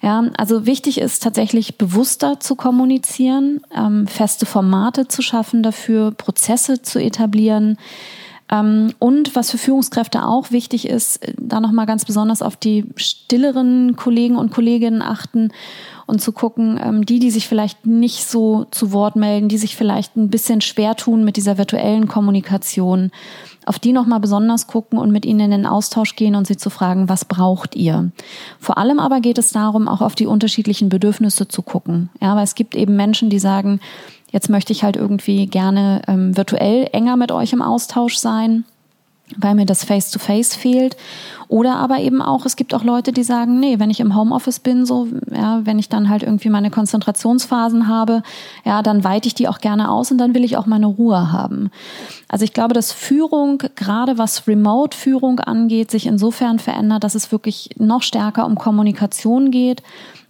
Ja, 0.02 0.24
also 0.36 0.66
wichtig 0.66 1.00
ist 1.00 1.22
tatsächlich 1.22 1.78
bewusster 1.78 2.40
zu 2.40 2.56
kommunizieren, 2.56 3.62
ähm, 3.76 4.08
feste 4.08 4.48
Formate 4.48 5.08
zu 5.08 5.22
schaffen 5.22 5.62
dafür, 5.62 6.10
Prozesse 6.12 6.82
zu 6.82 7.00
etablieren. 7.00 7.78
Ähm, 8.51 8.94
und 9.00 9.36
was 9.36 9.51
für 9.51 9.58
Führungskräfte 9.58 10.25
auch 10.25 10.51
wichtig 10.51 10.88
ist, 10.88 11.20
da 11.38 11.60
nochmal 11.60 11.86
ganz 11.86 12.06
besonders 12.06 12.41
auf 12.41 12.56
die 12.56 12.86
stilleren 12.96 13.96
Kollegen 13.96 14.36
und 14.36 14.51
Kolleginnen 14.51 15.01
achten 15.01 15.51
und 16.08 16.20
zu 16.22 16.32
gucken, 16.32 16.79
ähm, 16.84 17.06
die, 17.06 17.20
die 17.20 17.29
sich 17.29 17.48
vielleicht 17.48 17.86
nicht 17.86 18.25
so 18.25 18.65
zu 18.72 18.91
Wort 18.91 19.15
melden, 19.15 19.48
die 19.48 19.60
sich 19.60 19.75
vielleicht 19.75 20.18
ein 20.18 20.29
bisschen 20.29 20.62
schwer 20.62 20.96
tun 20.96 21.24
mit 21.24 21.38
dieser 21.38 21.60
virtuellen 21.60 22.08
Kommunikation, 22.08 23.12
auf 23.65 23.77
die 23.77 23.94
nochmal 23.94 24.20
besonders 24.20 24.65
gucken 24.65 24.98
und 24.98 25.12
mit 25.12 25.25
ihnen 25.25 25.41
in 25.41 25.51
den 25.51 25.65
Austausch 25.68 26.15
gehen 26.15 26.34
und 26.34 26.48
sie 26.48 26.58
zu 26.58 26.72
fragen, 26.72 27.08
was 27.08 27.25
braucht 27.25 27.75
ihr? 27.75 28.12
Vor 28.60 28.79
allem 28.79 29.00
aber 29.00 29.22
geht 29.22 29.38
es 29.38 29.51
darum, 29.51 29.88
auch 29.88 30.01
auf 30.01 30.15
die 30.15 30.25
unterschiedlichen 30.25 30.89
Bedürfnisse 30.89 31.48
zu 31.48 31.62
gucken. 31.62 32.10
Ja, 32.20 32.36
weil 32.36 32.44
es 32.44 32.56
gibt 32.56 32.75
eben 32.75 32.96
Menschen, 32.96 33.29
die 33.29 33.39
sagen, 33.39 33.79
jetzt 34.32 34.50
möchte 34.50 34.74
ich 34.74 34.84
halt 34.84 34.96
irgendwie 34.96 35.48
gerne 35.48 36.02
ähm, 36.08 36.36
virtuell 36.36 36.90
enger 36.94 37.18
mit 37.18 37.32
euch 37.32 37.54
im 37.54 37.62
Austausch 37.62 38.18
sein 38.18 38.66
weil 39.38 39.56
mir 39.56 39.66
das 39.66 39.84
Face-to-Face 39.84 40.54
-face 40.54 40.58
fehlt. 40.58 40.98
Oder 41.48 41.76
aber 41.76 42.00
eben 42.00 42.22
auch, 42.22 42.46
es 42.46 42.56
gibt 42.56 42.76
auch 42.76 42.84
Leute, 42.84 43.12
die 43.12 43.24
sagen, 43.24 43.60
nee, 43.60 43.80
wenn 43.80 43.90
ich 43.90 44.00
im 44.00 44.16
Homeoffice 44.16 44.60
bin, 44.60 44.86
so, 44.86 45.08
ja, 45.32 45.66
wenn 45.66 45.80
ich 45.80 45.90
dann 45.90 46.10
halt 46.10 46.22
irgendwie 46.22 46.50
meine 46.50 46.70
Konzentrationsphasen 46.70 47.88
habe, 47.88 48.22
ja, 48.66 48.84
dann 48.84 49.04
weite 49.04 49.28
ich 49.28 49.34
die 49.34 49.48
auch 49.48 49.60
gerne 49.60 49.90
aus 49.90 50.12
und 50.12 50.20
dann 50.20 50.36
will 50.36 50.44
ich 50.44 50.58
auch 50.58 50.68
meine 50.68 50.86
Ruhe 50.86 51.32
haben. 51.32 51.72
Also 52.28 52.46
ich 52.46 52.54
glaube, 52.54 52.76
dass 52.76 52.92
Führung, 52.92 53.64
gerade 53.76 54.20
was 54.20 54.48
Remote-Führung 54.48 55.40
angeht, 55.40 55.90
sich 55.90 56.06
insofern 56.06 56.60
verändert, 56.60 57.04
dass 57.04 57.16
es 57.16 57.32
wirklich 57.32 57.72
noch 57.78 58.04
stärker 58.04 58.46
um 58.46 58.56
Kommunikation 58.56 59.50
geht 59.50 59.82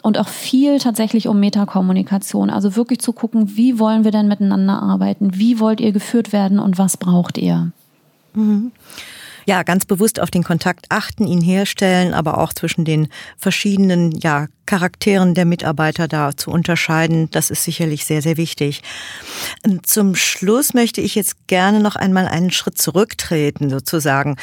und 0.02 0.18
auch 0.18 0.28
viel 0.28 0.80
tatsächlich 0.80 1.28
um 1.28 1.40
Metakommunikation. 1.40 2.50
Also 2.50 2.76
wirklich 2.76 3.00
zu 3.00 3.14
gucken, 3.14 3.58
wie 3.58 3.80
wollen 3.80 4.04
wir 4.04 4.12
denn 4.12 4.28
miteinander 4.28 4.82
arbeiten? 4.82 5.32
Wie 5.36 5.60
wollt 5.60 5.82
ihr 5.82 5.92
geführt 5.92 6.32
werden 6.32 6.60
und 6.60 6.78
was 6.78 6.98
braucht 6.98 7.38
ihr? 7.38 7.72
Mhm. 8.34 8.72
Ja, 9.46 9.64
ganz 9.64 9.86
bewusst 9.86 10.20
auf 10.20 10.30
den 10.30 10.44
Kontakt 10.44 10.86
achten, 10.90 11.26
ihn 11.26 11.42
herstellen, 11.42 12.14
aber 12.14 12.38
auch 12.38 12.54
zwischen 12.54 12.86
den 12.86 13.08
verschiedenen 13.36 14.12
ja, 14.12 14.46
Charakteren 14.68 15.34
der 15.34 15.46
Mitarbeiter 15.46 16.08
da 16.08 16.38
zu 16.38 16.52
unterscheiden, 16.52 17.32
das 17.32 17.50
ist 17.50 17.64
sicherlich 17.64 18.06
sehr, 18.06 18.22
sehr 18.22 18.38
wichtig. 18.38 18.84
Zum 19.82 20.14
Schluss 20.14 20.76
möchte 20.76 21.02
ich 21.02 21.16
jetzt 21.16 21.48
gerne 21.48 21.80
noch 21.80 21.96
einmal 21.96 22.28
einen 22.28 22.52
Schritt 22.52 22.78
zurücktreten, 22.78 23.72
sozusagen. 23.72 24.36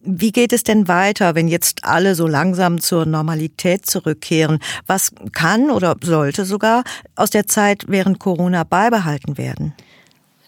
Wie 0.00 0.30
geht 0.30 0.52
es 0.52 0.62
denn 0.62 0.86
weiter, 0.86 1.34
wenn 1.34 1.48
jetzt 1.48 1.84
alle 1.84 2.14
so 2.14 2.26
langsam 2.26 2.80
zur 2.80 3.04
Normalität 3.04 3.84
zurückkehren? 3.86 4.60
Was 4.86 5.12
kann 5.32 5.70
oder 5.70 5.96
sollte 6.00 6.44
sogar 6.44 6.84
aus 7.16 7.30
der 7.30 7.46
Zeit 7.46 7.84
während 7.88 8.20
Corona 8.20 8.64
beibehalten 8.64 9.36
werden? 9.38 9.74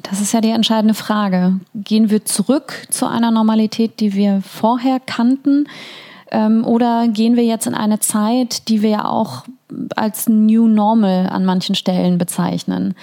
Das 0.02 0.20
ist 0.20 0.32
ja 0.32 0.40
die 0.40 0.50
entscheidende 0.50 0.94
Frage. 0.94 1.58
Gehen 1.74 2.10
wir 2.10 2.24
zurück 2.24 2.86
zu 2.90 3.06
einer 3.06 3.30
Normalität, 3.30 4.00
die 4.00 4.14
wir 4.14 4.40
vorher 4.42 5.00
kannten? 5.00 5.66
Ähm, 6.30 6.64
oder 6.64 7.08
gehen 7.08 7.36
wir 7.36 7.44
jetzt 7.44 7.66
in 7.66 7.74
eine 7.74 7.98
Zeit, 7.98 8.68
die 8.68 8.82
wir 8.82 8.90
ja 8.90 9.04
auch 9.04 9.44
als 9.96 10.28
New 10.28 10.68
Normal 10.68 11.28
an 11.28 11.44
manchen 11.44 11.74
Stellen 11.74 12.18
bezeichnen? 12.18 12.94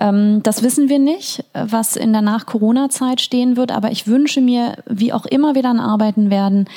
Ähm, 0.00 0.42
das 0.42 0.62
wissen 0.62 0.88
wir 0.88 0.98
nicht, 0.98 1.44
was 1.52 1.94
in 1.94 2.12
der 2.12 2.22
Nach-Corona-Zeit 2.22 3.20
stehen 3.20 3.56
wird, 3.56 3.70
aber 3.70 3.92
ich 3.92 4.06
wünsche 4.06 4.40
mir, 4.40 4.78
wie 4.86 5.12
auch 5.12 5.26
immer 5.26 5.54
wir 5.54 5.62
dann 5.62 5.78
arbeiten 5.78 6.30
werden, 6.30 6.68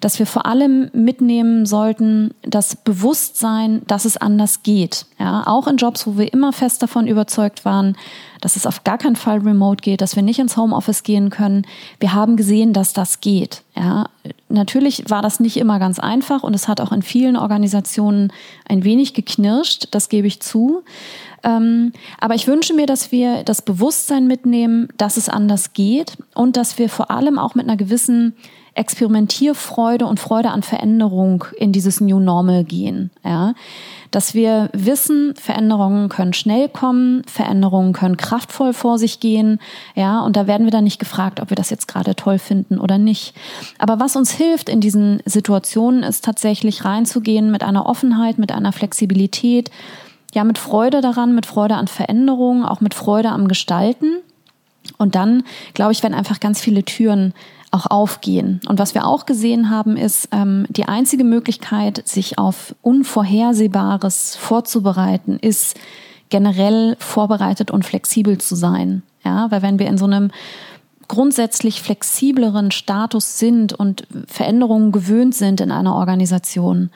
dass 0.00 0.18
wir 0.18 0.26
vor 0.26 0.46
allem 0.46 0.90
mitnehmen 0.92 1.64
sollten, 1.64 2.34
das 2.42 2.74
Bewusstsein, 2.74 3.82
dass 3.86 4.04
es 4.04 4.16
anders 4.16 4.64
geht. 4.64 5.06
Ja, 5.18 5.44
auch 5.46 5.68
in 5.68 5.76
Jobs, 5.76 6.06
wo 6.08 6.18
wir 6.18 6.32
immer 6.32 6.52
fest 6.52 6.82
davon 6.82 7.06
überzeugt 7.06 7.64
waren, 7.64 7.96
dass 8.42 8.56
es 8.56 8.66
auf 8.66 8.84
gar 8.84 8.98
keinen 8.98 9.16
Fall 9.16 9.38
remote 9.38 9.80
geht, 9.80 10.02
dass 10.02 10.16
wir 10.16 10.22
nicht 10.22 10.40
ins 10.40 10.56
Homeoffice 10.56 11.04
gehen 11.04 11.30
können. 11.30 11.64
Wir 12.00 12.12
haben 12.12 12.36
gesehen, 12.36 12.74
dass 12.74 12.92
das 12.92 13.20
geht. 13.20 13.62
Ja, 13.74 14.06
natürlich 14.48 15.08
war 15.08 15.22
das 15.22 15.40
nicht 15.40 15.56
immer 15.56 15.78
ganz 15.78 15.98
einfach 15.98 16.42
und 16.42 16.52
es 16.52 16.68
hat 16.68 16.80
auch 16.80 16.92
in 16.92 17.02
vielen 17.02 17.36
Organisationen 17.36 18.32
ein 18.68 18.84
wenig 18.84 19.14
geknirscht, 19.14 19.88
das 19.92 20.10
gebe 20.10 20.26
ich 20.26 20.42
zu. 20.42 20.82
Ähm, 21.44 21.92
aber 22.20 22.34
ich 22.34 22.46
wünsche 22.46 22.74
mir, 22.74 22.86
dass 22.86 23.12
wir 23.12 23.44
das 23.44 23.62
Bewusstsein 23.62 24.26
mitnehmen, 24.26 24.88
dass 24.98 25.16
es 25.16 25.28
anders 25.28 25.72
geht 25.72 26.18
und 26.34 26.56
dass 26.56 26.78
wir 26.78 26.88
vor 26.88 27.10
allem 27.10 27.38
auch 27.38 27.54
mit 27.54 27.66
einer 27.66 27.76
gewissen 27.76 28.34
Experimentierfreude 28.74 30.06
und 30.06 30.18
Freude 30.18 30.50
an 30.50 30.62
Veränderung 30.62 31.44
in 31.56 31.72
dieses 31.72 32.00
New 32.00 32.18
Normal 32.18 32.64
gehen. 32.64 33.10
Ja? 33.24 33.54
Dass 34.10 34.34
wir 34.34 34.70
wissen, 34.72 35.34
Veränderungen 35.36 36.08
können 36.08 36.32
schnell 36.32 36.68
kommen, 36.68 37.22
Veränderungen 37.26 37.92
können 37.92 38.16
kraftvoll 38.16 38.72
vor 38.72 38.98
sich 38.98 39.20
gehen. 39.20 39.58
Ja, 39.94 40.20
und 40.20 40.36
da 40.36 40.46
werden 40.46 40.64
wir 40.64 40.70
dann 40.70 40.84
nicht 40.84 40.98
gefragt, 40.98 41.40
ob 41.40 41.50
wir 41.50 41.54
das 41.54 41.70
jetzt 41.70 41.88
gerade 41.88 42.14
toll 42.14 42.38
finden 42.38 42.78
oder 42.78 42.98
nicht. 42.98 43.34
Aber 43.78 44.00
was 44.00 44.16
uns 44.16 44.32
hilft 44.32 44.68
in 44.68 44.80
diesen 44.80 45.22
Situationen, 45.24 46.02
ist 46.02 46.24
tatsächlich 46.24 46.84
reinzugehen 46.84 47.50
mit 47.50 47.62
einer 47.62 47.86
Offenheit, 47.86 48.38
mit 48.38 48.52
einer 48.52 48.72
Flexibilität, 48.72 49.70
ja, 50.34 50.44
mit 50.44 50.58
Freude 50.58 51.02
daran, 51.02 51.34
mit 51.34 51.44
Freude 51.44 51.74
an 51.74 51.88
Veränderungen, 51.88 52.64
auch 52.64 52.80
mit 52.80 52.94
Freude 52.94 53.30
am 53.30 53.48
Gestalten. 53.48 54.16
Und 54.98 55.14
dann, 55.14 55.44
glaube 55.74 55.92
ich, 55.92 56.02
werden 56.02 56.14
einfach 56.14 56.40
ganz 56.40 56.60
viele 56.60 56.84
Türen 56.84 57.34
auch 57.72 57.86
aufgehen. 57.86 58.60
Und 58.68 58.78
was 58.78 58.94
wir 58.94 59.06
auch 59.06 59.26
gesehen 59.26 59.70
haben, 59.70 59.96
ist 59.96 60.28
ähm, 60.30 60.66
die 60.68 60.84
einzige 60.86 61.24
Möglichkeit, 61.24 62.06
sich 62.06 62.38
auf 62.38 62.74
Unvorhersehbares 62.82 64.36
vorzubereiten, 64.36 65.38
ist 65.40 65.76
generell 66.28 66.96
vorbereitet 66.98 67.70
und 67.70 67.84
flexibel 67.84 68.38
zu 68.38 68.54
sein. 68.54 69.02
Ja, 69.24 69.50
weil 69.50 69.62
wenn 69.62 69.78
wir 69.78 69.86
in 69.86 69.98
so 69.98 70.04
einem 70.04 70.30
grundsätzlich 71.08 71.82
flexibleren 71.82 72.70
Status 72.70 73.38
sind 73.38 73.72
und 73.72 74.06
Veränderungen 74.26 74.92
gewöhnt 74.92 75.34
sind 75.34 75.60
in 75.60 75.70
einer 75.70 75.94
Organisation, 75.94 76.90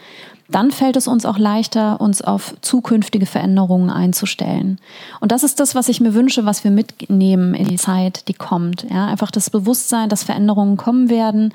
dann 0.48 0.70
fällt 0.70 0.96
es 0.96 1.08
uns 1.08 1.26
auch 1.26 1.38
leichter, 1.38 2.00
uns 2.00 2.22
auf 2.22 2.54
zukünftige 2.60 3.26
Veränderungen 3.26 3.90
einzustellen. 3.90 4.78
Und 5.20 5.32
das 5.32 5.42
ist 5.42 5.58
das, 5.60 5.74
was 5.74 5.88
ich 5.88 6.00
mir 6.00 6.14
wünsche, 6.14 6.44
was 6.44 6.64
wir 6.64 6.70
mitnehmen 6.70 7.54
in 7.54 7.66
die 7.68 7.76
Zeit, 7.76 8.28
die 8.28 8.34
kommt. 8.34 8.86
Ja, 8.90 9.06
einfach 9.06 9.30
das 9.30 9.50
Bewusstsein, 9.50 10.08
dass 10.08 10.24
Veränderungen 10.24 10.76
kommen 10.76 11.10
werden 11.10 11.52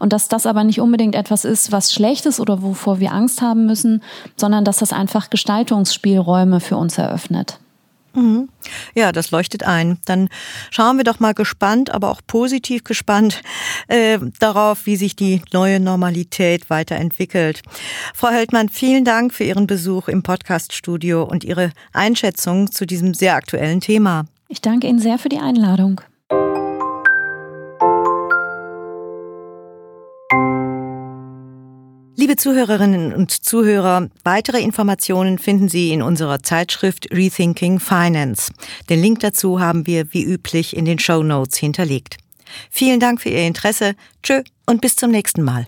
und 0.00 0.12
dass 0.12 0.28
das 0.28 0.46
aber 0.46 0.64
nicht 0.64 0.80
unbedingt 0.80 1.14
etwas 1.14 1.44
ist, 1.44 1.72
was 1.72 1.92
schlecht 1.92 2.26
ist 2.26 2.40
oder 2.40 2.62
wovor 2.62 3.00
wir 3.00 3.12
Angst 3.12 3.42
haben 3.42 3.66
müssen, 3.66 4.02
sondern 4.36 4.64
dass 4.64 4.78
das 4.78 4.92
einfach 4.92 5.30
Gestaltungsspielräume 5.30 6.60
für 6.60 6.76
uns 6.76 6.98
eröffnet. 6.98 7.58
Mhm. 8.14 8.48
Ja, 8.94 9.12
das 9.12 9.30
leuchtet 9.30 9.64
ein. 9.64 9.98
Dann 10.04 10.28
schauen 10.70 10.96
wir 10.96 11.04
doch 11.04 11.20
mal 11.20 11.34
gespannt, 11.34 11.90
aber 11.90 12.10
auch 12.10 12.20
positiv 12.26 12.84
gespannt 12.84 13.42
äh, 13.88 14.18
darauf, 14.38 14.86
wie 14.86 14.96
sich 14.96 15.16
die 15.16 15.42
neue 15.52 15.80
Normalität 15.80 16.70
weiterentwickelt. 16.70 17.62
Frau 18.14 18.30
Höldmann, 18.30 18.68
vielen 18.68 19.04
Dank 19.04 19.32
für 19.32 19.44
Ihren 19.44 19.66
Besuch 19.66 20.08
im 20.08 20.22
Podcaststudio 20.22 21.22
und 21.22 21.44
Ihre 21.44 21.72
Einschätzung 21.92 22.70
zu 22.70 22.86
diesem 22.86 23.14
sehr 23.14 23.34
aktuellen 23.34 23.80
Thema. 23.80 24.26
Ich 24.48 24.60
danke 24.60 24.86
Ihnen 24.86 24.98
sehr 24.98 25.18
für 25.18 25.28
die 25.28 25.38
Einladung. 25.38 26.02
Liebe 32.32 32.40
Zuhörerinnen 32.40 33.12
und 33.12 33.30
Zuhörer, 33.30 34.08
weitere 34.24 34.62
Informationen 34.62 35.36
finden 35.36 35.68
Sie 35.68 35.90
in 35.92 36.00
unserer 36.00 36.42
Zeitschrift 36.42 37.08
Rethinking 37.12 37.78
Finance. 37.78 38.50
Den 38.88 39.02
Link 39.02 39.20
dazu 39.20 39.60
haben 39.60 39.86
wir 39.86 40.14
wie 40.14 40.24
üblich 40.24 40.74
in 40.74 40.86
den 40.86 40.98
Show 40.98 41.22
Notes 41.22 41.58
hinterlegt. 41.58 42.16
Vielen 42.70 43.00
Dank 43.00 43.20
für 43.20 43.28
Ihr 43.28 43.46
Interesse. 43.46 43.96
Tschö 44.22 44.40
und 44.64 44.80
bis 44.80 44.96
zum 44.96 45.10
nächsten 45.10 45.42
Mal. 45.42 45.66